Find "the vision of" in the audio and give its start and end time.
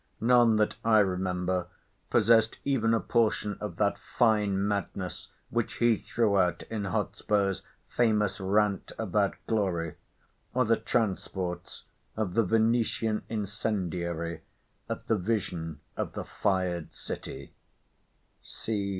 15.05-16.13